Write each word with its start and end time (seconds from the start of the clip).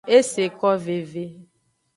Eseko 0.17 0.71
veve. 0.85 1.25